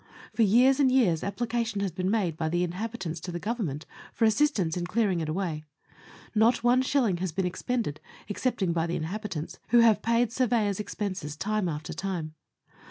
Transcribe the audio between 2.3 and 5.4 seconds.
by the inhabitants to the Government for assistance in clearing it